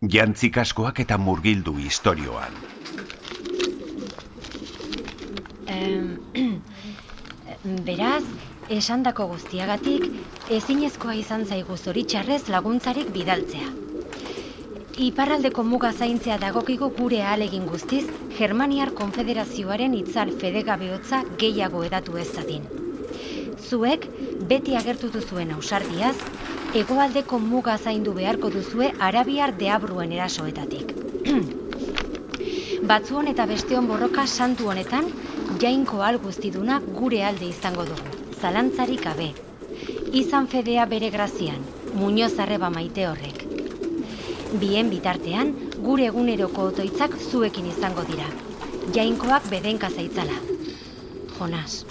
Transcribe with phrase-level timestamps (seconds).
[0.00, 2.54] Jantzik askoak eta murgildu istorioan.
[7.88, 8.22] beraz,
[8.72, 10.06] esandako guztiagatik,
[10.56, 13.68] ezinezkoa izan zaigu zoritxarrez laguntzarik bidaltzea.
[15.10, 18.06] Iparraldeko muga zaintzea dagokigu gure ahalegin guztiz,
[18.38, 22.64] Germaniar Konfederazioaren itzal fedegabeotza gehiago edatu ez zadin.
[23.68, 24.08] Zuek,
[24.48, 26.16] beti agertu duzuen ausardiaz,
[26.74, 30.92] hegoaldeko muga zaindu beharko duzue Arabiar deabruen erasoetatik.
[32.90, 35.08] Batzuon eta besteon borroka santu honetan,
[35.62, 39.32] jainko al guztiduna gure alde izango dugu, zalantzarik gabe.
[40.20, 41.60] Izan fedea bere grazian,
[41.94, 43.44] muñoz arreba maite horrek.
[44.62, 48.26] Bien bitartean, gure eguneroko otoitzak zuekin izango dira.
[48.94, 50.38] Jainkoak bedenka zaitzala.
[51.36, 51.84] Jonas.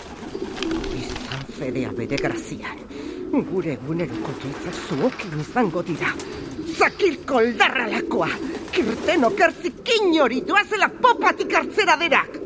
[0.99, 2.83] Izan fedea bere grazian,
[3.31, 6.13] gure eguneroko otoitzak zuekin izango dira.
[6.77, 7.41] Zakilko
[7.91, 8.29] lakoa,
[8.71, 12.39] kirten okerzik inori doazela popatik hartzera derak.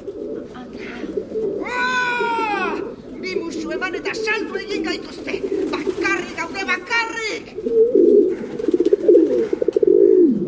[3.21, 5.39] Bi musu eman eta saldu egin gaituzte.
[5.71, 7.45] Bakarrik gaude bakarrik.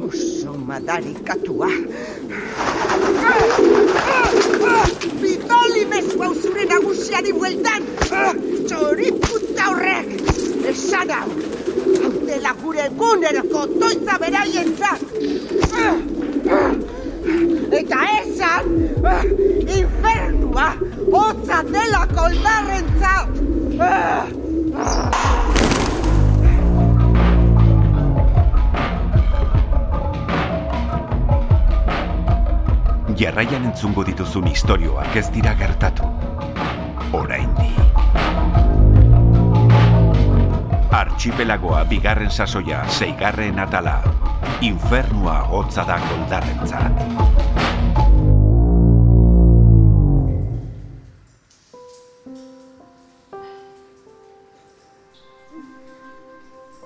[0.07, 1.71] Oso madarikatua.
[5.21, 7.91] Bidoli mezua uzure nagusiari bueltan.
[8.67, 10.09] Txori puta horrek.
[10.71, 11.29] Esan hau.
[12.03, 14.99] Hau dela gure eguneroko toitza beraientzat.
[17.75, 18.69] Eta esan,
[19.77, 20.67] infernua,
[21.11, 23.27] hotza dela koldarrentzat.
[33.15, 36.04] Jarraian entzungo dituzun istorioak ez dira gertatu.
[41.05, 43.99] Archipelagoa bigarren sasoia, seigarren atala.
[44.65, 47.01] Infernua hotza da koldarrentzat.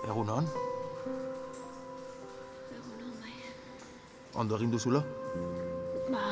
[0.09, 0.51] Egun hon?
[4.35, 5.03] Ondo egin duzulo?
[6.11, 6.27] Ba,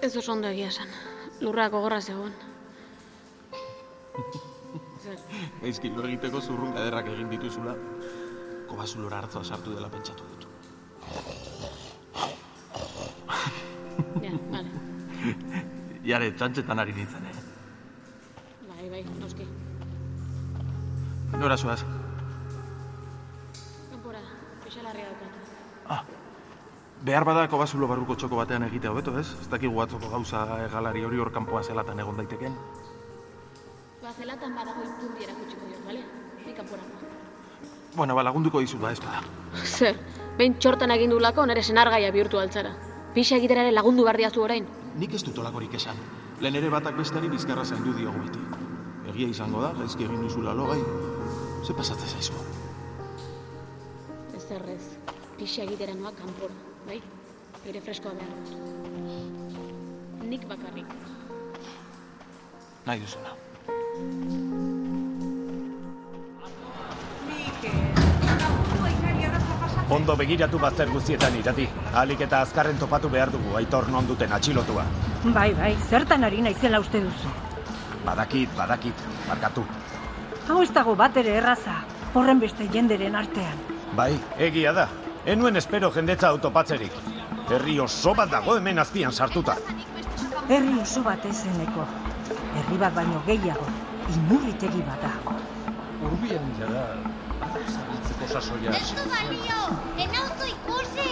[0.00, 0.98] ez oso ondo egia esan.
[1.44, 2.36] Lurrak gogorra zegoen.
[5.62, 7.74] Gaizki lo egiteko zurrun ederrak egin dituzula.
[8.70, 10.46] Kobazulora hartzoa sartu dela pentsatu dut.
[14.24, 14.70] ja, vale.
[16.06, 17.34] Jare, txantxetan ari nintzen, eh?
[18.68, 19.46] Bai, bai, noski.
[21.36, 21.80] Nora zoaz?
[23.90, 24.22] Kanpora,
[24.64, 25.32] pixalarria daukat.
[25.96, 26.02] Ah,
[27.06, 29.28] behar bada kobazulo barruko txoko batean egitea hobeto, ez?
[29.42, 32.54] Ez dakigu atzoko gauza egalari hori hor kanpoa zelatan egon daiteken.
[34.16, 36.00] Ba, zelatan badago iturri erakutsiko diot, bale?
[36.46, 36.82] Ni kanpora.
[37.94, 39.20] Bueno, ba, lagunduko dizu da, ez bada.
[39.64, 39.96] Zer,
[40.38, 42.72] behin txortan egin duelako nire senargaia bihurtu altzara.
[43.12, 44.66] Pixa egitera ere lagundu behar orain.
[44.96, 45.96] Nik ez dut olakorik esan.
[46.40, 48.38] Lehen ere batak besteari bizkarra zaindu diogu beti.
[49.12, 50.80] Egia izango da, gaizki egin duzula lo gai.
[51.66, 52.32] Ze pasatzen zaizu?
[54.34, 54.96] Ez errez,
[55.36, 56.54] pixa egitera noa kanpora,
[56.86, 57.02] bai?
[57.66, 60.24] Aire freskoa behar dut.
[60.24, 60.86] Nik bakarrik.
[62.86, 63.45] Nahi duzuna.
[69.88, 71.64] Ondo begiratu bazter guztietan irati.
[71.94, 74.84] Alik eta azkarren topatu behar dugu aitor non duten atxilotua.
[75.34, 77.30] Bai, bai, zertan ari naizela uste duzu.
[78.04, 79.64] Badakit, badakit, barkatu.
[80.48, 81.78] Hau ez dago bat ere erraza,
[82.14, 83.62] horren beste jenderen artean.
[83.96, 84.88] Bai, egia da.
[85.24, 86.92] Enuen espero jendetza autopatzerik.
[87.50, 89.56] Herri oso bat dago hemen azpian sartuta.
[90.48, 91.86] Herri oso bat ezeneko.
[92.56, 93.66] Herri bat baino gehiago,
[94.14, 95.36] inurritegi bat da.
[96.06, 96.84] Urbian jara,
[97.72, 98.74] zabiltzeko sasoia.
[98.78, 99.60] Ez du balio!
[100.06, 101.10] Enauzu ikusi!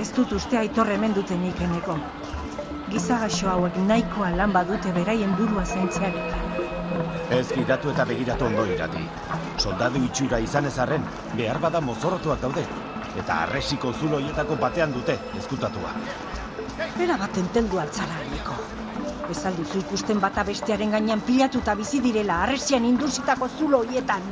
[0.00, 1.94] Ez dut uste aitor hemen dutenik eneko.
[2.90, 6.42] Gizagaxo hauek nahikoa lan badute beraien burua zaintzearekin.
[7.38, 9.04] Ez gidatu eta begiratu ondo irati.
[9.58, 11.06] Soldadu itxura izan ezarren,
[11.38, 12.66] behar bada mozorotuak daude.
[13.22, 15.94] Eta arresiko zuloietako batean dute, ezkutatua.
[16.98, 18.20] Bera bat enteldu altzara.
[19.30, 24.26] Ez alduzu ikusten bata bestearen gainean pilatuta bizi direla arresian indusitako zulo hoietan.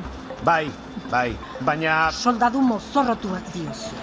[0.44, 0.70] Bai,
[1.10, 1.30] bai,
[1.64, 2.10] baina...
[2.12, 3.96] Soldadu mozorrotuak diozu.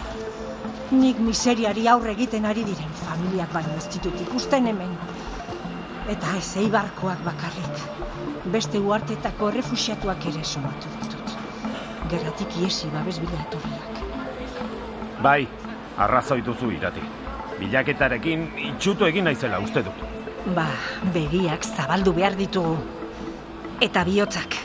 [0.91, 4.95] Nik miseriari aurre egiten ari diren familiak baino ez ditut ikusten hemen.
[6.09, 7.85] Eta ez eibarkoak bakarrik.
[8.49, 11.35] Beste uartetako errefusiatuak ere somatu ditut.
[12.09, 14.01] Gerratik iesi babes bilaturriak.
[15.21, 15.41] Bai,
[15.97, 17.03] arrazoi duzu irati.
[17.59, 20.08] Bilaketarekin itxutu egin naizela uste dut.
[20.47, 20.69] Ba,
[21.13, 22.77] begiak zabaldu behar ditugu.
[23.83, 24.55] Eta bihotzak.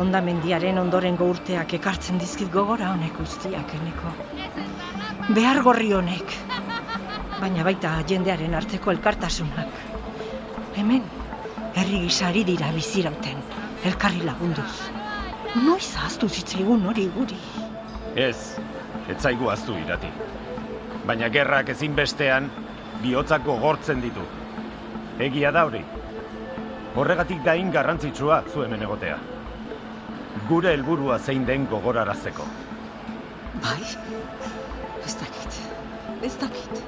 [0.00, 4.12] Ondamendiaren ondorengo urteak ekartzen dizkit gogora honek guztiak eneko.
[5.36, 6.32] Behar gorri honek.
[7.42, 9.76] Baina baita jendearen arteko elkartasunak.
[10.80, 11.04] Hemen,
[11.76, 13.44] herri gisari dira bizirauten,
[13.84, 14.72] elkarri lagunduz.
[15.60, 17.36] Noiz ahaztu zitzaigun hori guri.
[18.16, 18.56] Ez,
[19.12, 20.08] ez zaigu aztu irati.
[21.04, 22.48] Baina gerrak ezinbestean
[23.02, 24.24] bihotzak gogortzen ditu.
[25.18, 25.82] Egia da hori.
[26.96, 29.16] Horregatik dain garrantzitsua zu hemen egotea.
[30.48, 32.44] Gure helburua zein den gogorarazteko.
[33.62, 33.80] Bai,
[35.06, 35.60] ez dakit,
[36.22, 36.82] ez dakit.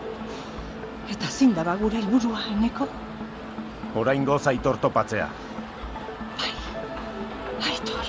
[1.14, 2.88] Eta zin daba gure helburua eneko?
[3.94, 5.28] Oraingo aitor topatzea.
[7.64, 8.06] Aitor,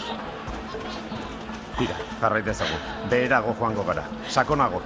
[1.77, 2.77] Tira, jarrai dezagu.
[3.09, 4.03] Beherago joango gara.
[4.29, 4.81] Sakonago.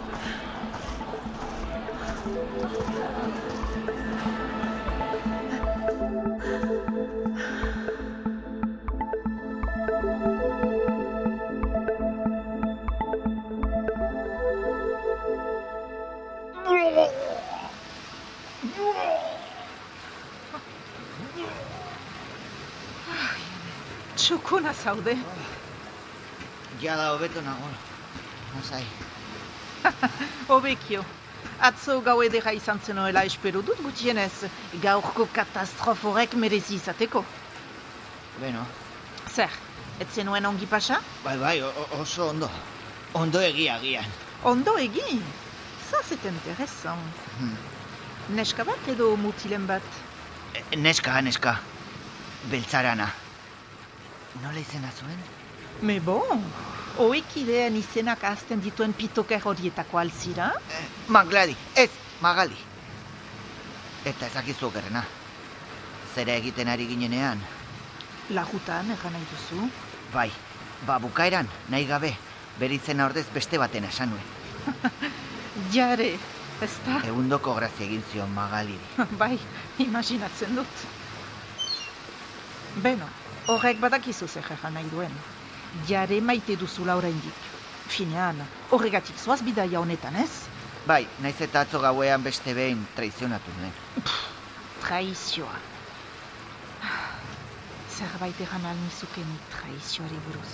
[24.19, 25.15] Txukuna zaude.
[26.81, 27.69] Jada hobeto nago.
[28.55, 28.83] Lasai.
[30.49, 31.03] Hobekio.
[31.63, 34.45] Atzo gau edera izan zenoela espero dut gutienez,
[34.83, 37.23] gaurko katastroforek merezi izateko.
[38.39, 38.63] Beno,
[39.35, 39.51] Zer,
[39.99, 41.01] ez zenuen ongi pasa?
[41.23, 41.57] bai bai,
[41.99, 42.49] oso ondo.
[43.13, 44.05] Ondo egia agian.
[44.43, 45.21] Ondo egin.
[45.89, 46.99] Ça c'est intéressant.
[47.39, 47.55] Hmm.
[48.37, 49.83] Neska bat edo mutilen bat?
[50.53, 51.57] E, Neska, neska.
[52.51, 53.09] Beltzarana.
[54.43, 55.19] Nola izena zuen?
[55.81, 56.43] Me bon,
[56.99, 60.49] oikideen izenak azten dituen pitoker horietako alzira?
[60.75, 61.89] Eh, Magladi, ez,
[62.21, 62.57] Magali.
[64.05, 65.03] Eta ezakizu okerrena.
[66.15, 67.39] Zera egiten ari ginenean,
[68.29, 69.67] Lagutan, egan nahi duzu?
[70.13, 70.29] bai,
[70.85, 72.11] ba bukaeran, nahi gabe,
[72.59, 74.27] bere izena ordez beste baten esan nuen.
[75.73, 76.11] Jare,
[76.61, 76.99] ez da?
[77.09, 78.79] Egundoko grazia egin zion Magaliri.
[79.21, 79.37] bai,
[79.85, 80.83] imaginatzen dut.
[82.85, 83.07] Beno,
[83.49, 85.13] horrek badakizu zer egan nahi duen.
[85.87, 87.47] Jare maite duzula oraindik.
[87.89, 88.37] Finean,
[88.69, 90.29] horregatik zoaz bidaia honetan ez?
[90.87, 93.73] Bai, naiz eta atzo gauean beste behin traizionatu nuen.
[94.83, 95.57] Traizioa.
[97.97, 100.53] Zerbait egan alnizuke ni traizioari buruz.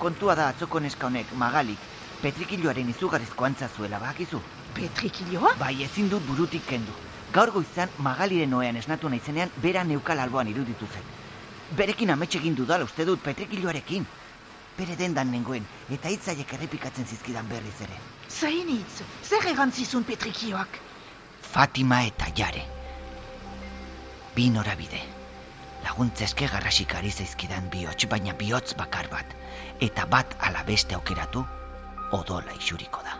[0.00, 1.78] Kontua da atzoko neska honek, Magalik,
[2.22, 4.40] petrikiloaren izugarrizko antza zuela, bakizu?
[4.74, 5.54] Petrikiloa?
[5.60, 6.96] Bai, ezin dut burutik kendu.
[7.32, 11.19] Gaur goizan Magaliren oean esnatu naizenean bera neukal alboan iruditu zen.
[11.76, 14.06] Berekin amets egin dudala uste dut petrikiloarekin.
[14.78, 17.98] Bere dendan nengoen, eta hitzaiek errepikatzen zizkidan berriz ere.
[18.28, 20.80] Zain hitz, zer egan zizun petrikioak?
[21.52, 22.64] Fatima eta Jare.
[24.34, 25.02] Bi norabide.
[25.84, 29.34] Laguntza eske garrasik ari zaizkidan bihotz, baina bihotz bakar bat.
[29.80, 31.44] Eta bat ala beste aukeratu,
[32.16, 33.19] odola isuriko da.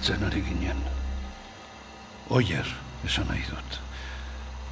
[0.00, 0.78] Galtzen ari ginen.
[2.32, 2.64] Oier,
[3.04, 3.74] esan nahi dut.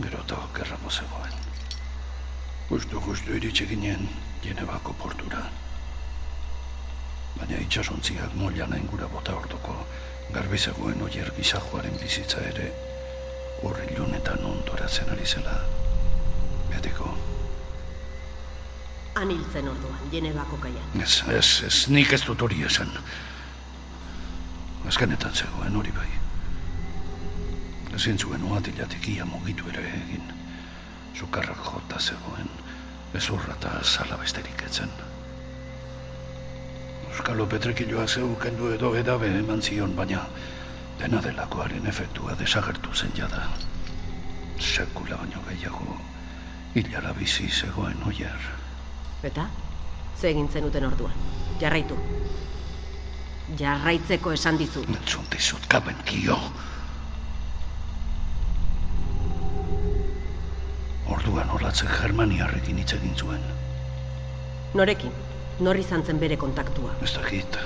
[0.00, 1.34] Gero eta okerrago zegoen.
[2.70, 4.08] Justu, justu iritsi ginen
[4.40, 5.42] Genebako portura.
[7.36, 9.76] Baina itxasontziak mollana ingura bota orduko
[10.32, 12.72] garbi zegoen oier gizajoaren bizitza ere
[13.68, 15.58] urrilunetan ondoratzen ari zela.
[16.72, 17.12] Betiko,
[19.14, 21.02] Han hiltzen orduan, Genebako kaian.
[21.02, 22.96] ez, ez, ez, nik ez dut hori esan.
[24.88, 26.08] Azkenetan zegoen hori bai.
[27.94, 30.32] Ezin zuen oatilatik ia mugitu ere egin.
[31.18, 32.48] Sukarrak jota zegoen,
[33.20, 34.92] ezurra eta zala besterik etzen.
[37.10, 40.22] Euskalo Petrekiloa zeu kendu edo edabe eman zion, baina
[41.00, 43.44] dena delakoaren efektua desagertu zen jada.
[44.58, 45.98] Sekula baino gehiago
[46.74, 48.50] hilara bizi zegoen oier.
[49.22, 49.48] Eta?
[50.20, 51.26] Ze egin zenuten orduan.
[51.60, 51.98] Jarraitu.
[53.56, 54.88] Jarraitzeko esan dizut.
[54.92, 56.36] Entzun dizut, kaben kio.
[61.08, 63.40] Orduan olatzek Germaniarrekin hitz egin zuen.
[64.74, 65.14] Norekin?
[65.64, 66.92] Nor izan zen bere kontaktua.
[67.02, 67.56] Ez dakit,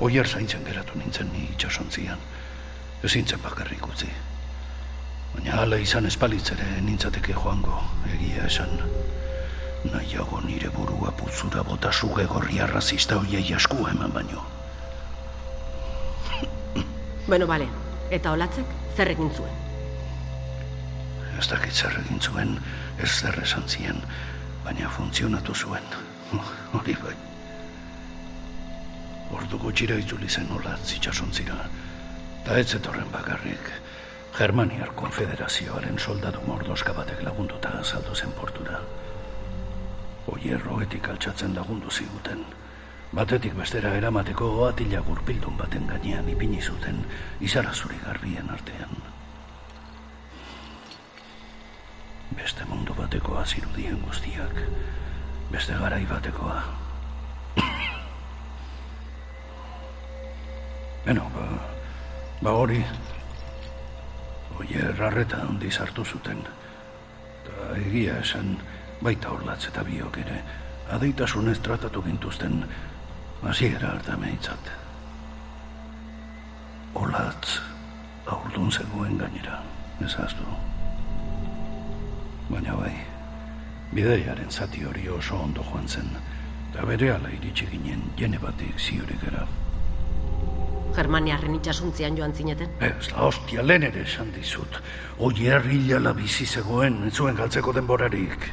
[0.00, 2.18] oier zaintzen geratu nintzen ni itxasontzian.
[3.06, 4.10] Ezin zen bakarrik utzi.
[5.34, 7.78] Baina hala izan espalitzere nintzateke joango,
[8.12, 8.80] egia esan.
[9.86, 14.59] Nahiago nire burua putzura bota suge gorria razista hoiei asku eman baino.
[17.30, 17.68] Bueno, bale.
[18.10, 19.58] Eta olatzek zer egin zuen?
[21.38, 22.56] Ez dakit zer egin zuen,
[22.98, 24.00] ez zer esan zien,
[24.64, 25.86] baina funtzionatu zuen.
[26.74, 27.14] Hori bai.
[29.38, 31.58] ordu gutxira itzuli zen olatz itxasontzira.
[32.46, 33.70] Ta ez zetorren bakarrik,
[34.38, 38.80] Germaniar Konfederazioaren soldadu mordoska batek lagunduta azaldu zen portura.
[40.34, 42.42] Oierroetik altxatzen lagundu ziguten.
[43.10, 47.00] Batetik bestera eramateko atila gurpildun baten gainean ipini zuten
[47.42, 48.92] izara zuri garbien artean.
[52.38, 54.54] Beste mundu batekoa zirudien guztiak,
[55.50, 56.60] beste garai batekoa.
[61.08, 61.48] Beno, ba,
[62.46, 62.78] ba hori,
[64.60, 66.46] oie rarreta handiz hartu zuten.
[67.48, 68.54] Ta egia esan,
[69.02, 70.38] baita orlatz eta biok ere,
[70.94, 72.62] adeitasunez tratatu gintuzten,
[73.42, 74.70] hasiera harta meitzat.
[76.94, 77.60] Olatz,
[78.26, 79.62] aurdun zegoen gainera,
[80.04, 80.44] ez aztu.
[82.50, 82.92] Baina bai,
[83.94, 86.10] bideiaren zati hori oso ondo joan zen,
[86.70, 89.46] eta bere ala iritsi ginen jene batik ziurik era.
[90.94, 92.72] Germaniarren itxasuntzian joan zineten?
[92.82, 94.80] Ez, la hostia, lehen ere esan dizut.
[95.22, 98.50] Oier hilala bizi zegoen, ez zuen galtzeko denborarik.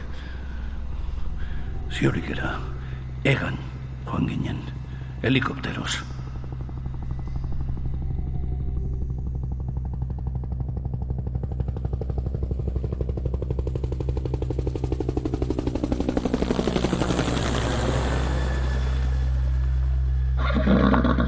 [1.97, 2.53] Ziorik era,
[3.25, 3.57] egan
[4.05, 4.61] joan ginen,
[5.23, 6.03] helikopteros.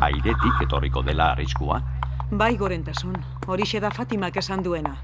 [0.02, 1.82] Airetik etorriko dela arriskua.
[2.32, 3.16] Bai gorentasun,
[3.48, 4.96] horixe da Fatimak esan duena.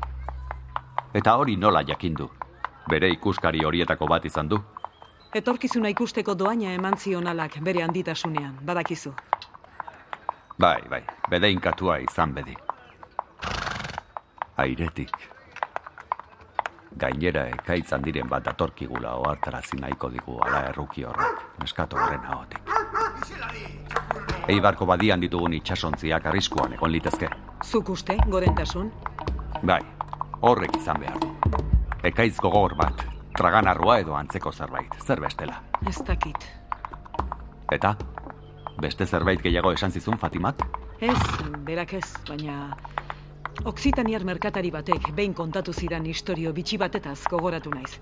[1.13, 2.30] Eta hori nola jakindu.
[2.89, 4.62] Bere ikuskari horietako bat izan du.
[5.36, 9.12] Etorkizuna ikusteko doaina eman zionalak bere handitasunean, badakizu.
[10.60, 12.54] Bai, bai, bedeinkatua izan bedi.
[14.63, 15.12] Airetik.
[17.01, 22.72] Gainera ekaitzan diren bat datorkigula ohartarazi nahiko digu ala erruki horrek, neskato horren ahotik.
[24.56, 27.27] Eibarko badian ditugun itxasontziak arriskuan egon litezke.
[27.65, 28.88] Zuk uste, gorentasun?
[29.63, 29.82] Bai,
[30.39, 31.34] horrek izan behar du.
[32.08, 33.04] Ekaitz gogor bat,
[33.38, 35.62] traganarroa edo antzeko zerbait, zer bestela.
[35.88, 36.46] Ez dakit.
[37.72, 37.96] Eta?
[38.82, 40.65] Beste zerbait gehiago esan zizun Fatimak?
[41.00, 41.18] Ez,
[41.68, 42.75] berak ez, baina...
[43.65, 47.94] Oksitaniar merkatari batek behin kontatu zidan historio bitxi batetaz gogoratu naiz.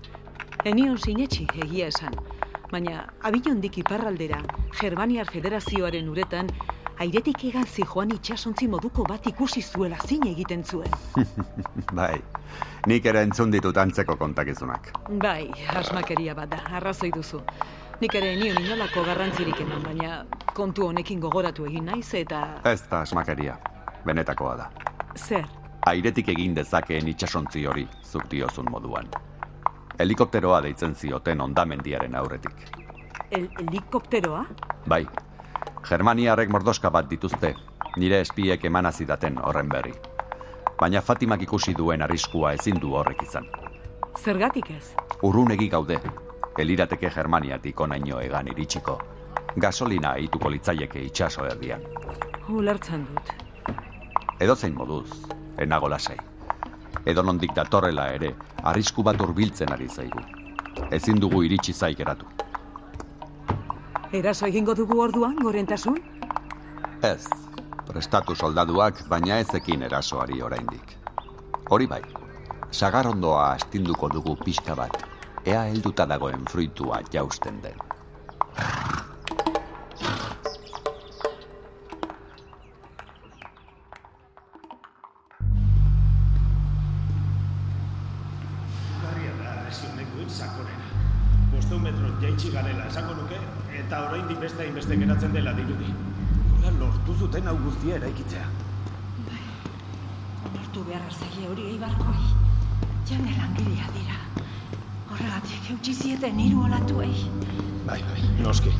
[0.66, 2.16] Enion sinetxi egia esan,
[2.72, 4.40] baina abinondik iparraldera,
[4.80, 6.50] Germaniar Federazioaren uretan,
[7.00, 10.90] airetik egan joan itxasontzi moduko bat ikusi zuela zin egiten zuen.
[12.00, 12.20] bai,
[12.86, 14.92] nik ere entzun ditut antzeko kontakizunak.
[15.22, 17.40] Bai, asmakeria bat da, arrazoi duzu.
[18.00, 20.24] Nik ere nion inolako garrantzirik eman, baina
[20.54, 22.60] kontu honekin gogoratu egin naiz eta...
[22.64, 23.58] Ez da asmakeria,
[24.06, 24.70] benetakoa da.
[25.16, 25.46] Zer?
[25.86, 29.10] Airetik egin dezakeen itxasontzi hori, zuk diozun moduan.
[29.98, 32.64] Helikopteroa deitzen zioten ondamendiaren aurretik.
[33.30, 34.44] El helikopteroa?
[34.88, 35.04] Bai,
[35.88, 37.54] Germaniarrek mordoska bat dituzte,
[37.96, 39.92] nire espiek emana zidaten horren berri.
[40.80, 43.46] Baina Fatimak ikusi duen arriskua ezin du horrek izan.
[44.18, 44.94] Zergatik ez?
[45.22, 45.98] Urrunegi gaude,
[46.58, 48.98] elirateke Germaniatik onaino egan iritsiko.
[49.56, 51.82] Gasolina aituko litzaieke itxaso erdian.
[52.48, 53.34] Ulertzen dut.
[54.40, 55.10] Edo zein moduz,
[55.58, 56.16] enago lasai.
[57.06, 60.20] Edo nondik datorrela ere, arrisku bat hurbiltzen ari zaigu.
[60.90, 62.26] Ezin dugu iritsi zaikeratu.
[64.14, 65.96] Eraso egingo dugu orduan, gorentasun?
[67.02, 67.26] Ez,
[67.88, 70.92] prestatu soldaduak, baina ezekin erasoari oraindik.
[71.74, 71.98] Hori bai,
[72.70, 74.94] sagarrondoa astinduko dugu pixka bat,
[75.42, 77.82] ea helduta dagoen fruitua jausten den.
[103.04, 104.16] Jane langilea dira.
[105.12, 107.12] Horregatik eutxi zieten hiru olatuei.
[107.84, 108.72] Bai, bai, noski.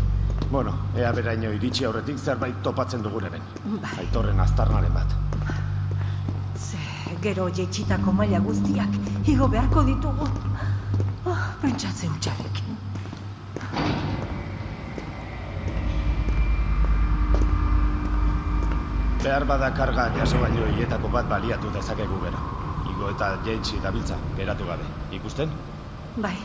[0.50, 3.42] Bueno, ea beraino iritsi aurretik zerbait topatzen duguneren.
[3.82, 3.90] Bai.
[4.04, 5.12] Aitorren aztarnaren bat.
[6.56, 6.80] Ze,
[7.26, 8.96] gero jeitsitako maila guztiak
[9.28, 10.30] igo beharko ditugu.
[11.26, 12.80] Oh, pentsatze utxarekin.
[19.24, 22.53] Behar bada karga jaso baino hietako bat baliatu dezakegu gero.
[22.94, 24.84] Igo eta jaitsi dabiltza, geratu gabe.
[25.16, 25.50] Ikusten?
[26.22, 26.36] Bai,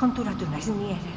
[0.00, 1.12] konturatu naiz ni ere.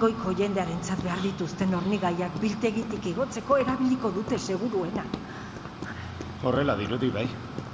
[0.00, 5.04] Goiko jendearentzat behar dituzten hornigaiak biltegitik igotzeko erabiliko dute seguruena.
[6.42, 7.26] Horrela dirudi bai.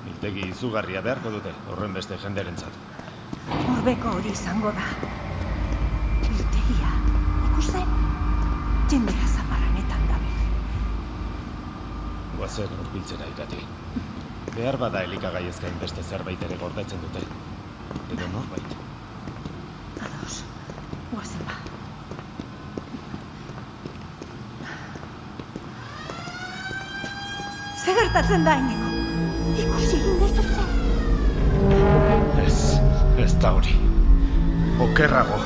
[0.06, 2.80] Biltegi izugarria beharko dute, horren beste jendearentzat.
[3.54, 4.88] Horbeko hori izango da.
[6.26, 6.92] Biltegia,
[7.52, 7.96] ikusten?
[8.90, 10.44] Jendea zaparanetan dabil.
[12.40, 13.62] Guazen urbiltzera irati.
[14.56, 17.20] Behar bada elikagai ezkain beste zerbait ere gordetzen dute.
[18.14, 18.70] Edo norbait.
[20.06, 20.38] Ados,
[21.10, 21.56] guazen ba.
[27.84, 28.88] Ze gertatzen da eneko?
[29.66, 30.64] Ikusi egin deituzu.
[32.46, 32.58] Ez,
[33.26, 33.76] ez da hori.
[34.88, 35.45] Okerrago.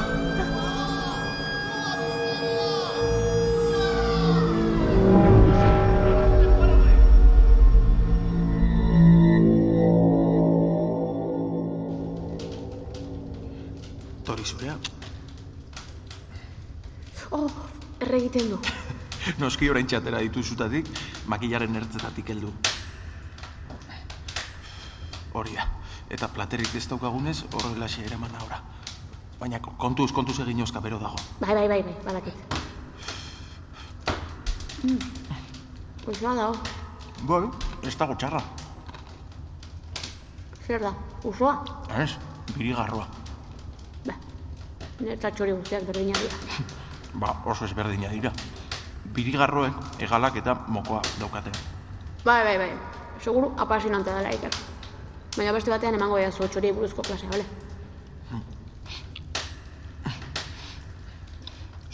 [19.61, 20.87] Noski orain txatera dituzutatik,
[21.29, 22.49] makillaren ertzetatik heldu.
[25.37, 25.67] Hori da.
[26.09, 28.63] Eta platerik ez daukagunez, horrelaxe eraman ahora.
[29.37, 31.21] Baina kontuz, kontuz egin oska bero dago.
[31.43, 32.57] Bai, bai, bai, bai, badakit.
[34.81, 34.97] Mm.
[36.09, 36.57] Usoa dago.
[37.29, 37.43] Bai,
[37.85, 38.41] ez dago txarra.
[40.65, 40.95] Zer da,
[41.35, 41.53] usoa?
[42.01, 42.15] Ez,
[42.55, 43.05] birigarroa.
[45.05, 46.65] Nertzat txori guztiak berdina dira.
[47.21, 48.33] Ba, oso ezberdina dira.
[49.15, 51.53] Birigarroek egalak eta mokoa daukaten.
[52.25, 52.71] Bai, bai, bai.
[53.21, 54.55] Seguru apasionante dela iker.
[55.37, 57.45] Baina beste batean emango ea zu txori buruzko klasea, bale?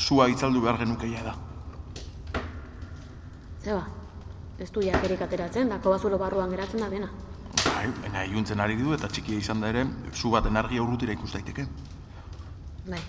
[0.06, 1.34] Zua itzaldu behar genukeia da.
[3.64, 3.80] Zeba,
[4.62, 7.08] ez du jakerik ateratzen, dako bazulo barruan geratzen da dena.
[7.64, 9.82] Bai, baina iluntzen ari du eta txikia izan da ere,
[10.14, 11.66] zu baten argia urrutira ikus daiteke.
[12.86, 13.02] Bai,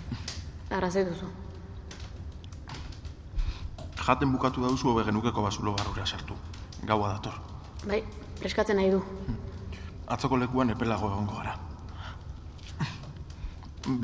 [0.74, 1.30] arrazoi duzu.
[4.08, 6.34] Jaten bukatu dauzu hobe genukeko bazulo barrura sartu.
[6.88, 7.34] Gaua dator.
[7.84, 7.98] Bai,
[8.40, 9.02] preskatzen nahi du.
[10.14, 11.58] Atzoko lekuan epelago egongo gara.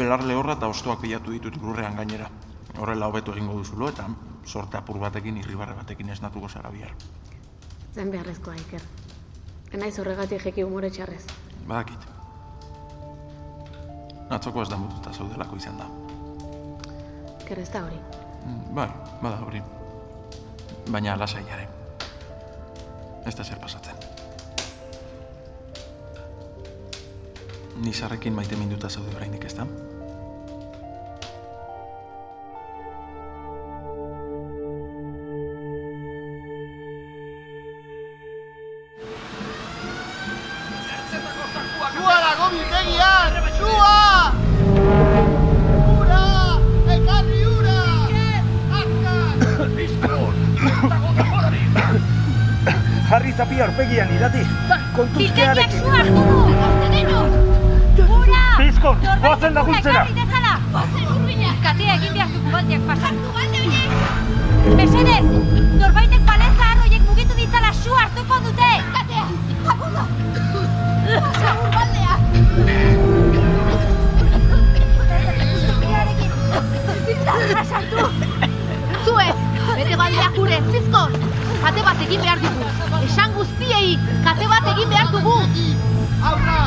[0.01, 2.29] Belar lehorra eta ostoak bilatu ditut lurrean gainera.
[2.77, 4.05] Horrela hobeto egingo duzulo eta
[4.45, 6.93] sorte apur batekin, irribarre batekin esnatuko zara bihar.
[7.95, 8.85] Zen beharrezkoa, Iker.
[9.73, 11.23] Enaiz horregatik jeki umore txarrez.
[11.65, 12.05] Badakit.
[14.37, 15.89] Atzoko ez da mututa zaudelako izan da.
[17.41, 18.03] Iker ez da hori.
[18.45, 18.91] Mm, Bai,
[19.23, 19.65] bada hori.
[20.91, 21.69] Baina lasai ere.
[23.27, 23.97] Ez da zer pasatzen.
[27.85, 29.67] Nizarrekin maite minduta zaude oraindik ez da?
[53.15, 54.41] Jarri zapia aurpegian irati.
[54.97, 55.79] Kontuz Biltegiak kearekin.
[55.79, 56.39] su hartu du!
[56.61, 57.21] Gaztenenu!
[58.15, 58.41] Ura!
[58.59, 60.01] Bizkor, Norbait goazen laguntzera.
[60.17, 60.55] dezala!
[60.73, 61.61] Goazen urbinak!
[61.67, 63.29] Katea egin behar dugu baldeak pasatu.
[63.37, 63.91] balde horiek!
[64.81, 65.27] Mesedez!
[65.83, 68.71] Norbaitek baleza arroiek mugitu ditzala su hartuko dute!
[68.97, 69.27] Katea!
[69.75, 70.03] Agudo!
[71.53, 72.19] Agur baldeak!
[77.07, 78.11] Zindarra sartu!
[79.07, 79.29] Zue,
[79.77, 81.15] bete baldeak urez, bizkor!
[81.63, 82.84] Kate bat egin behar dugu.
[83.05, 85.35] Esan guztiei, kate bat egin behar dugu.
[86.25, 86.59] Aurra!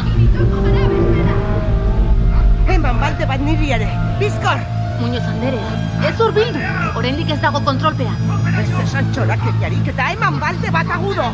[2.73, 3.87] Eman balte bat niri ere,
[4.19, 4.61] bizkor!
[4.99, 5.71] Muñoz Anderea,
[6.09, 6.61] ez urbildu,
[6.97, 8.17] oraindik ez dago kontrolpean.
[8.61, 11.27] Ez esan txorakeriarik eta eman balte bat agudo!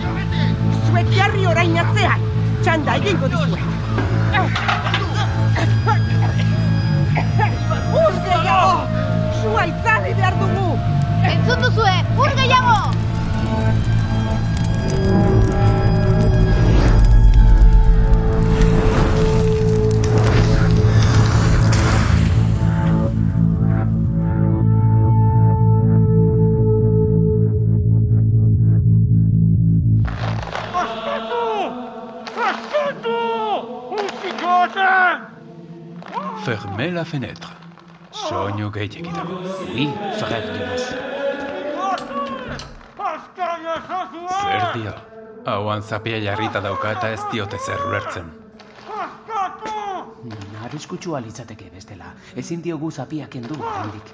[0.87, 2.25] Zuek jarri orain atzean,
[2.63, 3.67] txanda egingo dizuet.
[8.03, 8.73] Ur gehiago!
[9.41, 10.69] Sua itzali behar dugu!
[11.33, 12.79] Entzun duzue, ur gehiago!
[36.43, 37.49] Fermez la fenêtre.
[38.11, 39.39] Soinu gehiegi dago.
[39.73, 40.85] Oui, frère Jonas.
[44.41, 44.93] Zer dio?
[45.45, 48.31] Hauan zapia jarrita dauka eta ez diote zer ulertzen.
[50.65, 52.11] Arriskutsua litzateke bestela.
[52.35, 54.13] Ezin diogu zapia kendu oraindik.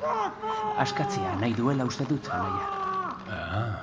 [0.78, 2.66] Askatzea nahi duela uste dut, anaia.
[3.30, 3.74] Ah.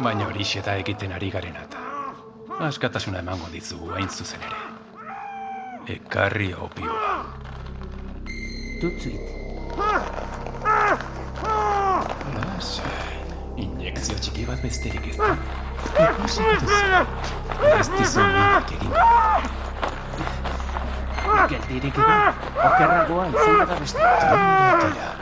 [0.04, 1.90] Baina horixe da egiten ari garena eta
[2.66, 4.69] askatasuna emango dizugu hain zuzen ere.
[5.90, 7.24] Ekarri opioa.
[8.80, 9.26] Tutsuit.
[12.34, 13.16] Lasai.
[13.64, 15.32] Injekzio txiki bat besterik ez da.
[16.04, 17.02] Ikusiko duzu.
[17.72, 18.94] Ez dizu minik egin.
[21.50, 24.10] Geldirik egon, okerragoa izan da beste.
[24.22, 25.12] Tira,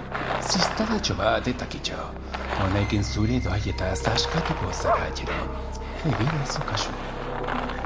[0.52, 2.10] zistadatxo bat eta kitxo.
[2.58, 5.44] Honekin zure doai eta zaskatuko zara jere.
[6.12, 7.07] Egira zu kasu.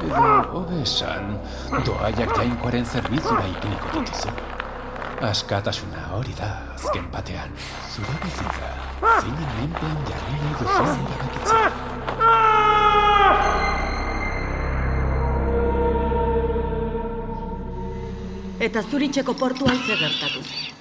[0.02, 1.36] Edo, esan,
[1.86, 4.32] doaiak jainkoaren zerbitzura ipiniko dituzu.
[5.22, 7.54] Askatasuna hori da, azken batean,
[7.94, 8.70] zure bizitza,
[9.20, 11.60] zinen menpean jarri nahi duzuen badakitza.
[18.62, 20.71] Eta zuritxeko portuan zer gertatu zen.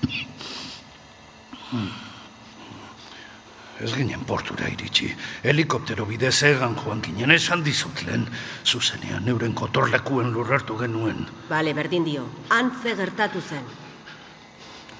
[3.82, 5.08] Ez ginen portura iritsi.
[5.42, 8.28] Helikoptero bidez egan joan ginen esan dizut lehen.
[8.64, 11.26] Zuzenean euren kotorlekuen lurrartu genuen.
[11.50, 13.66] Bale, berdin dio, han zer gertatu zen.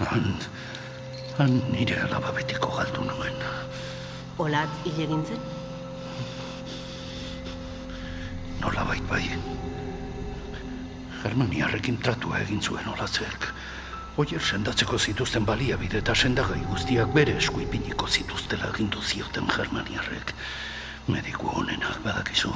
[0.02, 0.34] Han,
[1.38, 3.38] han nire alaba betiko galdu nuen.
[4.42, 5.44] Olatz hil egin zen?
[8.62, 9.24] Nola bait bai.
[11.22, 13.52] Germaniarrekin tratua egin zuen olatzek.
[14.20, 20.34] Oier sendatzeko zituzten baliabide eta sendagai guztiak bere esku ipiniko zituztela agindu zioten Germaniarrek.
[21.08, 22.52] Mediku honenak badakizu,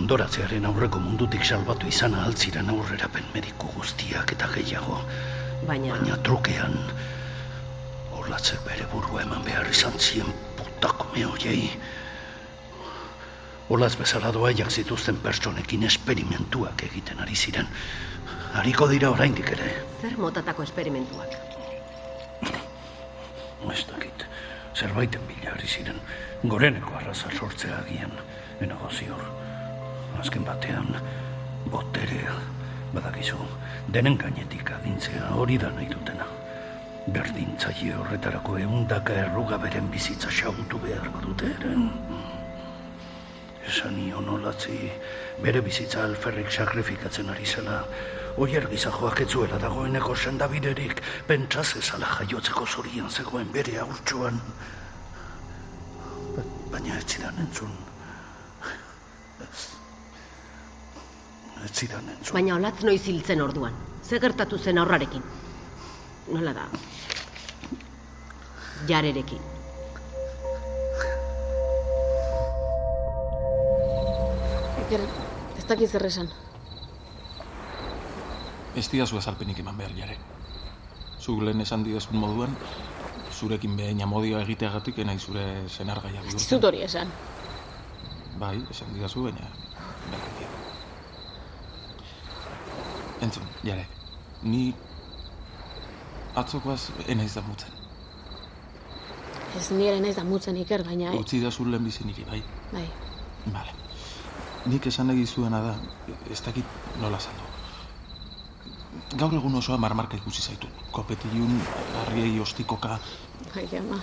[0.00, 5.02] ondoratzearen aurreko mundutik salbatu izan altziren aurrerapen mediku guztiak eta gehiago.
[5.68, 5.98] Baina...
[5.98, 6.78] Baina trukean,
[8.16, 11.74] olatzek bere burua eman behar izan zien putako mehoiei.
[13.68, 17.68] Olaz bezala doaiak zituzten pertsonekin esperimentuak egiten ari ziren.
[18.54, 19.70] Hariko dira oraindik ere.
[20.02, 21.36] Zer motatako esperimentuak?
[23.72, 24.24] Ez dakit.
[24.74, 26.00] Zerbaiten bila ari ziren.
[26.42, 28.12] Goreneko arraza sortzea agian.
[28.60, 29.22] Enago zior.
[30.20, 30.96] Azken batean,
[31.70, 32.34] boterea.
[32.90, 33.38] Badakizu,
[33.94, 36.26] denen gainetik agintzea hori da nahi dutena.
[37.14, 41.76] Berdintzaile horretarako eundaka erruga beren bizitza xautu beharko dute ere.
[43.70, 44.90] Esan nion olatzi,
[45.44, 47.84] bere bizitza alferrik sakrifikatzen ari zela.
[48.38, 54.38] Oier gizajoak etzuela dagoeneko sendabiderik, pentsa zezala jaiotzeko zorian zegoen bere haurtsuan.
[56.36, 57.72] Ba- Baina ez zidan entzun.
[59.46, 59.66] Ez.
[61.74, 62.34] Zidan entzun.
[62.38, 63.74] Baina olatz noiz hiltzen orduan.
[64.08, 65.22] Zer gertatu zen aurrarekin?
[66.30, 66.66] Nola da?
[68.88, 69.42] Jarerekin.
[74.86, 75.02] Iker,
[75.58, 76.30] ez dakit zer esan.
[78.76, 80.16] Ez diazu azalpenik eman behar jare.
[81.20, 82.54] Zuk lehen esan didazun moduan,
[83.32, 86.38] zurekin behin amodioa egiteagatik enai zure senargaia bihurtzen.
[86.38, 87.10] dizut hori esan.
[88.38, 89.50] Bai, esan didazu, baina...
[90.10, 90.48] Berretia.
[93.26, 93.86] Entzun, jare,
[94.42, 94.62] ni...
[96.40, 96.80] Atzokoaz
[97.10, 97.76] enaiz da mutzen.
[99.58, 101.12] Ez nire naiz da mutzen Iker, baina...
[101.18, 102.42] Utzi da lehen bizi niri, bai?
[102.72, 102.86] Bai.
[103.52, 103.74] Vale.
[104.66, 105.74] Nik esan nahi dizuena da,
[106.30, 106.64] ez dakit
[107.00, 107.49] nola saldu.
[109.18, 110.66] Gaur egun osoa marmarka ikusi zaitu.
[110.92, 111.60] Kopetilun,
[111.94, 112.98] garriei ostikoka,
[113.54, 113.98] Bai, ama.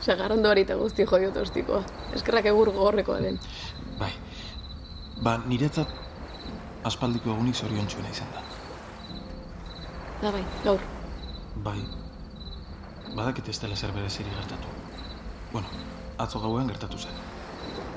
[0.00, 1.82] Sagarrondo hori eta guzti jodiot ostikoa.
[2.16, 3.38] Eskerrak egur gogorrekoa den.
[3.98, 4.12] bai.
[5.22, 5.90] Ba, niretzat
[6.84, 8.40] aspaldiko egunik zoriontsuena izan da.
[10.22, 10.80] Da bai, gaur.
[11.66, 11.78] Bai,
[13.14, 14.68] badakit ez dela zer bereziri gertatu.
[15.52, 15.68] Bueno,
[16.18, 17.20] atzo gauean gertatu zen.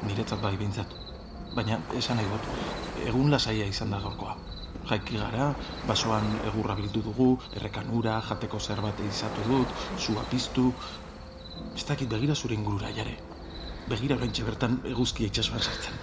[0.03, 0.93] Niretzat bai behintzat.
[1.55, 2.49] Baina, esan nahi dut,
[3.07, 4.35] egun lasaia izan da gaurkoa.
[4.89, 5.49] Jaiki gara,
[5.87, 10.71] basoan egurra bildu dugu, errekan ura, jateko zerbait izatu dut, sua piztu...
[11.75, 13.15] Ez dakit begira zure ingurura, jare.
[13.87, 15.95] Begira oraintxe bertan eguzkia itxasuan sartzen.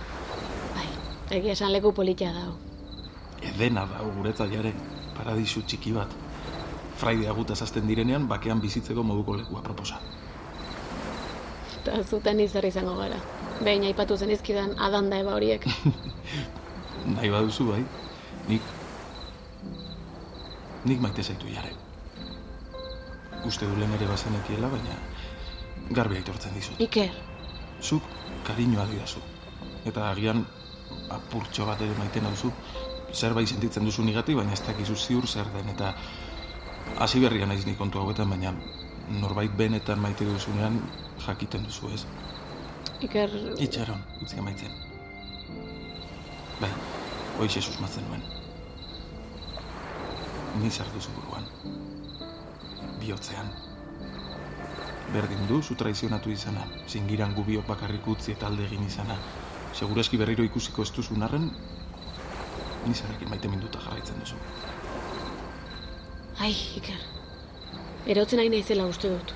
[1.32, 2.56] Egia esan leku politia dao.
[3.40, 4.72] Edena da guretzat jare,
[5.16, 6.12] paradisu txiki bat.
[7.00, 10.00] Fraide agutaz azten direnean, bakean bizitzeko moduko lekua proposa.
[11.78, 13.16] Eta zuten izar izango gara.
[13.62, 15.64] Behin aipatu zen izkidan adan da eba horiek.
[17.16, 17.80] Nahi baduzu bai,
[18.48, 18.62] nik...
[20.84, 21.70] Nik maite zaitu jare.
[23.46, 24.96] Uste du lehen ere bazenekiela, baina
[25.94, 26.80] garbi aitortzen dizut.
[26.82, 27.12] Iker,
[27.82, 28.02] Zuk
[28.46, 29.22] kariñoa didazu.
[29.86, 30.44] Eta agian
[31.10, 32.52] apurtxo bat ere maite nauzu,
[33.12, 35.94] zerbait sentitzen duzu nigatik, baina ez dakizu ziur zer den, eta
[36.98, 38.54] hasi berria naiz ni kontu hauetan, baina
[39.20, 40.80] norbait benetan maite duzunean
[41.26, 42.04] jakiten duzu ez.
[43.02, 43.30] Iker...
[43.58, 44.70] Itxaron, utzi amaitzen.
[46.60, 46.70] Bai,
[47.42, 48.22] hoixe susmatzen nuen.
[50.62, 51.46] Ni zer duzu buruan.
[53.00, 53.48] Biotzean.
[55.12, 56.66] Berdin du, zu traizionatu izana.
[56.88, 59.16] Zingiran gubiok bakarrik utzi eta alde egin izana.
[59.74, 61.48] Segurazki berriro ikusiko ez duzun arren,
[62.86, 64.36] ni zerrekin maite minduta jarraitzen duzu.
[66.38, 66.98] ai, Iker.
[68.06, 69.34] Erotzen nahi naizela uste dut.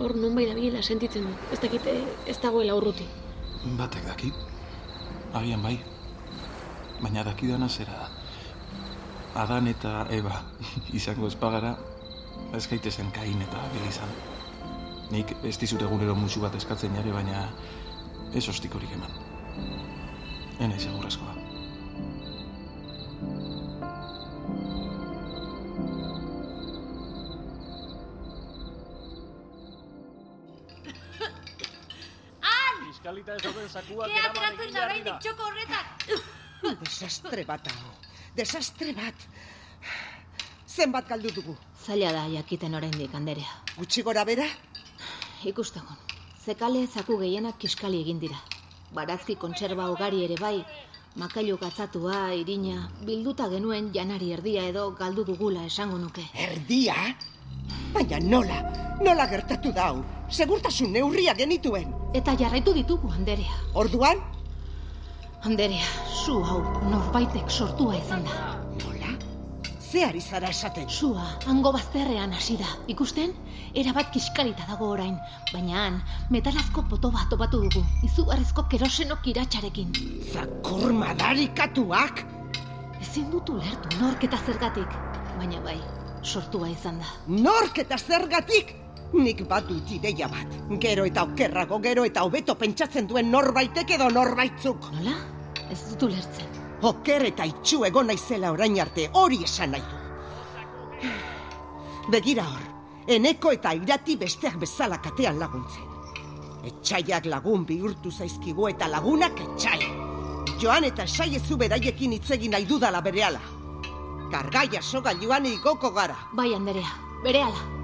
[0.00, 1.52] Hor non bai dabilela sentitzen dut.
[1.52, 3.06] Ez dakite, ez dagoela urruti.
[3.78, 4.32] Batek daki.
[5.34, 5.78] Agian bai.
[7.00, 8.08] Baina dakidana zera da.
[9.42, 10.42] Adan eta Eba
[10.98, 11.76] izango espagara,
[12.54, 14.10] ez gaitezen kain eta Abel izan.
[15.10, 17.48] Nik ez dizut egunero musu bat eskatzen jare, baina
[18.34, 19.10] ez ostikorik eman.
[20.60, 21.34] Hene seguraskoa.
[32.90, 35.69] Fiskalita ez dauden sakuak Ke ateratzen da oraindik txoko horretan.
[37.10, 37.88] Desastre bat hau.
[38.38, 39.22] Desastre bat.
[40.70, 41.56] Zenbat galdu dugu?
[41.82, 43.50] Zaila da jakiten oraindik Anderea.
[43.74, 44.46] Gutxi gora bera?
[45.50, 45.98] Ikustegun.
[46.44, 48.38] Zekale zaku gehienak kiskali egin dira.
[48.94, 50.62] Barazki kontserba ugari ere bai,
[51.16, 56.28] makailu gatzatua, irina, bilduta genuen janari erdia edo galdu dugula esango nuke.
[56.46, 56.94] Erdia?
[57.92, 58.62] Baina nola?
[59.02, 60.04] Nola gertatu da hau?
[60.30, 61.90] Segurtasun neurria genituen.
[62.14, 63.58] Eta jarraitu ditugu, Anderea.
[63.74, 64.22] Orduan?
[65.42, 65.86] Anderea,
[66.20, 68.56] zu hau norbaitek sortua izan da.
[68.82, 69.12] Nola?
[69.80, 70.88] Ze ari zara esaten?
[70.88, 72.68] Sua, hango bazterrean hasi da.
[72.92, 73.32] Ikusten?
[73.74, 75.16] Erabat kiskalita dago orain,
[75.52, 75.96] baina han
[76.30, 79.96] metalazko poto bat topatu dugu, izugarrizko kerosenok iratxarekin.
[80.34, 82.22] Zakur madarikatuak?
[83.00, 85.00] Ezin dut ulertu nork eta zergatik,
[85.38, 85.78] baina bai,
[86.22, 87.16] sortua izan da.
[87.48, 88.76] Nork eta zergatik?
[89.16, 90.52] Nik badut ideia bat.
[90.84, 94.92] Gero eta okerrago, gero eta hobeto pentsatzen duen norbaitek edo norbaitzuk.
[95.00, 95.39] Nola?
[95.70, 96.58] Ez dut ulertzen.
[96.82, 101.10] Oker eta itxu egon naizela orain arte, hori esan nahi du.
[102.10, 102.64] Begira hor,
[103.06, 105.86] eneko eta irati besteak bezala katean laguntzen.
[106.66, 109.80] Etxaiak lagun bihurtu zaizkigu eta lagunak etxai.
[110.60, 113.40] Joan eta esaiezu beraiekin hitz egin nahi dudala berehala.
[114.30, 116.16] Kargaia sogailuan igoko gara.
[116.36, 116.92] Bai, Anderea,
[117.24, 117.79] berehala.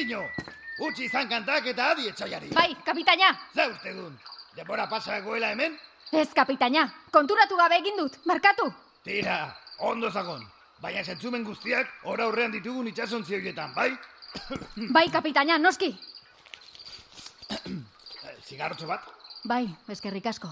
[0.00, 0.22] Treviño,
[0.80, 2.46] utzi izan kantak eta adi etxaiari.
[2.56, 3.34] Bai, kapitaina.
[3.52, 4.14] Ze uste dun,
[4.56, 5.74] denbora pasa egoela hemen?
[6.10, 6.86] Ez, kapitaina.
[7.12, 8.70] Konturatu gabe egin dut, markatu.
[9.04, 9.36] Tira,
[9.90, 10.40] ondo zagon.
[10.80, 13.90] Baina zentzumen guztiak ora aurrean ditugun itxasontzi horietan, bai?
[14.96, 15.92] Bai, kapitaina, noski.
[18.48, 19.04] Zigarrotxo bat?
[19.44, 20.48] Bai, eskerrik asko.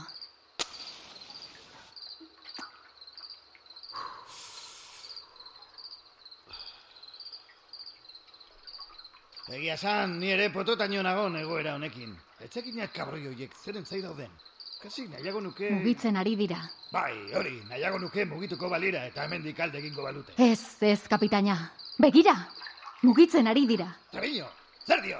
[9.48, 12.12] Egia esan, ni ere pototaino nagon egoera honekin.
[12.44, 14.30] Etxekinak kabroi horiek, zeren zai dauden.
[14.82, 15.70] Kasi nahiago nuke...
[15.72, 16.58] Mugitzen ari dira.
[16.92, 20.34] Bai, hori, nahiago nuke mugituko balira eta hemendik alde egingo balute.
[20.36, 21.56] Ez, ez, kapitaina.
[21.98, 22.34] Begira,
[23.02, 23.88] mugitzen ari dira.
[24.12, 24.46] Treviño,
[24.86, 25.18] zer dio?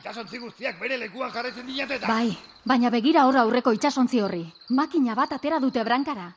[0.00, 2.08] Itxasontzi guztiak bere lekuan jarraitzen dinateta.
[2.08, 2.32] Bai,
[2.64, 4.46] baina begira hor aurreko itsasontzi horri.
[4.70, 6.32] Makina bat atera dute brankara.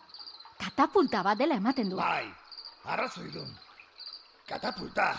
[0.59, 1.97] Katapulta bat dela ematen du.
[1.97, 2.27] Bai,
[2.85, 3.49] arrazoi dun.
[4.45, 5.15] Katapulta.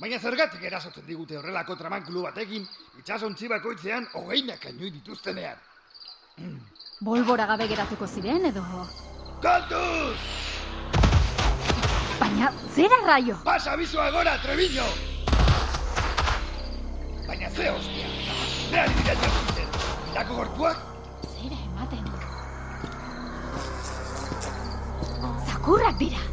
[0.00, 2.64] Baina zergatik erasotzen digute horrelako tramankulu batekin,
[2.98, 5.60] itxasontzi bakoitzean hogeinak kainoi dituztenean.
[7.04, 8.64] Bolbora gabe geratuko ziren edo...
[9.44, 10.18] Kontuz!
[12.18, 13.38] Baina, zera raio!
[13.46, 14.88] Pasa abizua gora, Treviño!
[17.28, 18.10] Baina ze hostia,
[18.70, 19.80] ze ari dira jauziten,
[20.10, 20.84] irako gortuak?
[21.36, 22.04] Zera ematen.
[25.46, 26.28] Zakurrak dira!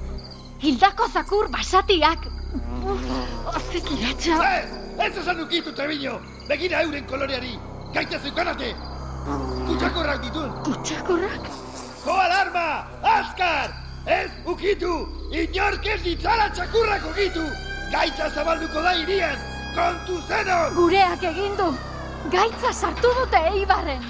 [0.65, 2.40] Hildako zakur basatiak!
[3.55, 4.36] Ozek iratxa!
[4.57, 4.69] Ez!
[5.05, 6.19] Ez esan ukitu, Treviño!
[6.49, 7.60] Begira euren koloreari!
[7.93, 8.75] Gaita zeukanate!
[9.67, 10.49] Kutsakorrak ditun!
[10.63, 11.49] Kutsakorrak?
[12.05, 12.88] Jo alarma!
[13.03, 13.69] Azkar!
[14.07, 14.93] Ez ukitu!
[15.31, 17.43] Inork ez ditzala txakurrak ukitu!
[17.91, 19.38] Gaitza zabalduko da irian!
[19.75, 20.60] Kontu zeno!
[20.75, 21.69] Gureak egin du!
[22.31, 24.03] Gaitza sartu dute eibarren!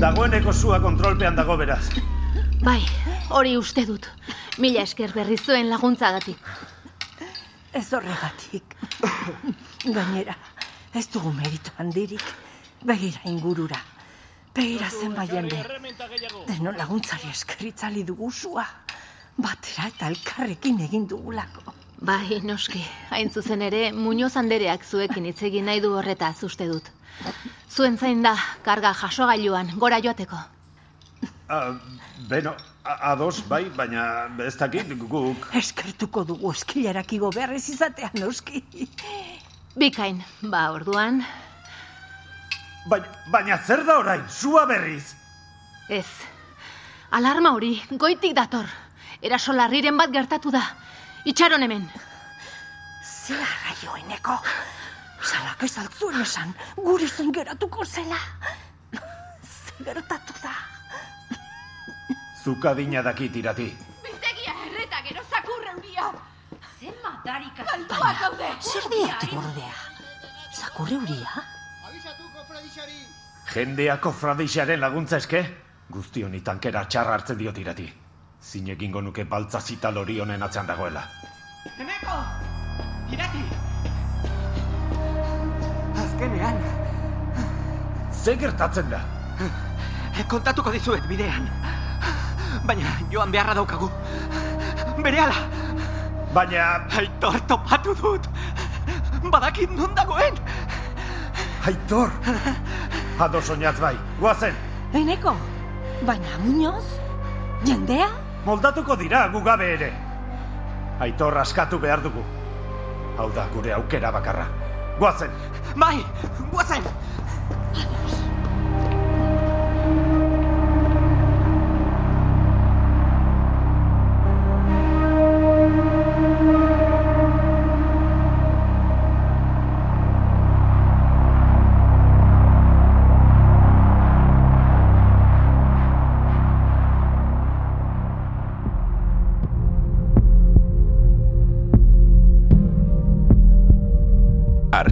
[0.00, 1.90] Dagoeneko zua kontrolpean dago beraz.
[2.64, 2.80] Bai,
[3.36, 4.06] hori uste dut.
[4.56, 6.38] Mila esker berri zuen laguntzagatik.
[7.76, 8.76] Ez horregatik.
[9.84, 10.36] Gainera,
[10.96, 12.24] ez dugu meritu handirik.
[12.88, 13.82] Begira ingurura.
[14.56, 15.60] Begira zenbait jende.
[16.48, 18.64] Denon laguntzari eskerritzali dugu zua.
[19.36, 21.76] Batera eta elkarrekin egin dugulako.
[22.00, 22.80] Bai, noski.
[23.12, 26.88] Hain zuzen ere, Muñoz Andereak zuekin hitz egin nahi du horretaz uste dut.
[27.70, 28.34] Zuen zain da,
[28.66, 30.38] karga jasogailuan, gora joateko.
[31.48, 31.74] Ah,
[32.28, 32.54] beno,
[32.84, 34.02] a- ados, bai, baina
[34.46, 35.46] ez dakit guk...
[35.54, 38.64] Eskertuko dugu eskilarak igo beharrez izatea, noski.
[39.78, 41.22] Bikain, ba, orduan...
[42.90, 45.14] Baina, baina zer da orain, zua berriz?
[45.88, 46.06] Ez.
[47.10, 48.66] Alarma hori, goitik dator.
[49.22, 50.62] Eraso larriren bat gertatu da.
[51.28, 51.84] Itxaron hemen.
[53.04, 54.38] Zera raioeneko.
[55.20, 58.18] Zalak ez altzuen esan, gure zen geratuko zela.
[58.92, 60.54] Ze gertatu da.
[62.44, 63.68] Zuka dina dakit irati.
[64.02, 66.10] Biltegia erreta gero zakurren dia!
[66.80, 69.74] Zer diatu bordea?
[70.56, 71.42] Zakurre huria?
[73.52, 75.42] Jendeako fradixaren laguntza eske?
[75.90, 77.88] Guzti honi tankera txarra hartzen diot irati.
[78.40, 81.02] Zinekingo nuke baltza zita lori honen atzean dagoela.
[81.76, 82.20] Eneko!
[83.12, 83.59] Irati!
[86.40, 86.56] Azkenean,
[88.12, 89.00] Ze gertatzen da?
[90.28, 91.48] kontatuko dizuet bidean.
[92.66, 93.88] Baina joan beharra daukagu.
[95.02, 95.34] Berehala!
[96.34, 96.86] Baina...
[96.98, 98.28] Aitor topatu dut!
[99.32, 100.34] Badakit non dagoen!
[101.66, 102.10] Aitor!
[103.20, 104.54] Ado soñatz bai, guazen!
[104.92, 105.34] Eneko,
[106.06, 106.84] baina muñoz?
[107.64, 108.08] Jendea?
[108.44, 109.92] Moldatuko dira gu gabe ere.
[111.00, 112.24] Aitor askatu behar dugu.
[113.18, 114.46] Hau da gure aukera bakarra.
[114.98, 115.30] Guazen!
[115.76, 116.04] Bai,
[116.50, 116.82] guazen!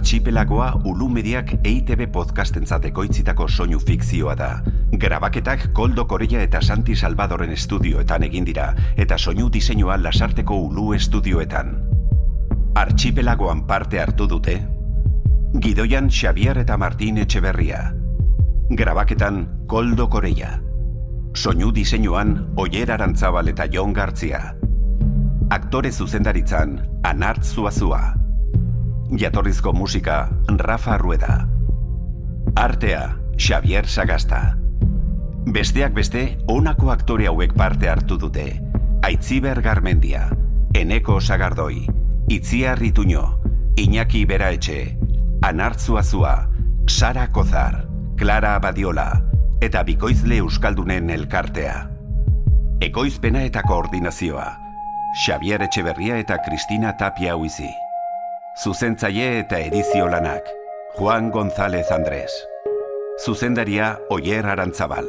[0.09, 4.47] Archipelagoa Ulu Mediak EITB podcastentzat ekoitzitako soinu fikzioa da.
[5.03, 11.69] Grabaketak Koldo Korea eta Santi Salvadoren estudioetan egin dira eta soinu diseinua Lasarteko Ulu estudioetan.
[12.81, 14.55] Archipelagoan parte hartu dute
[15.61, 17.93] Gidoian Xavier eta Martin Etxeberria.
[18.81, 20.55] Grabaketan Koldo Korea.
[21.35, 24.41] Soinu diseinuan Oier Arantzabal eta Jon Gartzia.
[25.51, 28.28] Aktore zuzendaritzan Anart Zuazua.
[29.17, 31.47] Jatorrizko musika Rafa Rueda.
[32.55, 34.55] Artea Xavier Sagasta.
[35.49, 38.61] Besteak beste, honako aktore hauek parte hartu dute.
[39.01, 40.29] Aitziber Garmendia,
[40.75, 41.87] Eneko Sagardoi,
[42.27, 43.39] Itziar Rituño,
[43.75, 44.97] Iñaki Beraetxe,
[45.41, 46.49] Anartzuazua,
[46.87, 49.23] Sara Kozar, Clara Abadiola,
[49.61, 51.89] eta Bikoizle Euskaldunen elkartea.
[52.81, 54.49] Ekoizpena eta koordinazioa,
[55.25, 57.71] Xavier Etxeberria eta Kristina Tapia Huizi.
[58.59, 60.43] Zuzentzaile eta edizio lanak,
[60.97, 62.33] Juan González Andrés.
[63.23, 65.07] Zuzendaria Oier Arantzabal.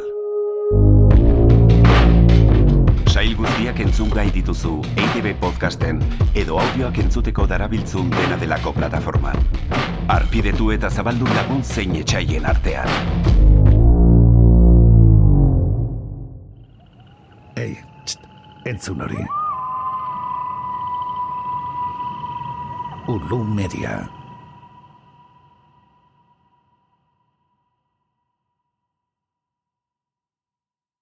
[3.11, 5.99] Sail guztiak entzungai dituzu EITB podcasten
[6.45, 9.43] edo audioak entzuteko darabiltzun dena delako plataforman.
[10.07, 12.97] Arpidetu eta zabaldu lagun zein etxaien artean.
[17.59, 17.73] Ei,
[18.07, 18.35] txt,
[18.77, 19.27] entzun hori.
[23.11, 24.20] Ulu Media.